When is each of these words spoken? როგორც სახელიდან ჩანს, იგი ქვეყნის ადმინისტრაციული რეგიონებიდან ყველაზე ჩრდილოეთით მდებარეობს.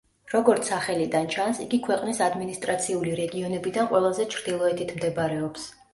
როგორც 0.31 0.69
სახელიდან 0.69 1.27
ჩანს, 1.35 1.59
იგი 1.65 1.79
ქვეყნის 1.87 2.21
ადმინისტრაციული 2.29 3.13
რეგიონებიდან 3.21 3.91
ყველაზე 3.93 4.27
ჩრდილოეთით 4.37 4.95
მდებარეობს. 5.01 5.69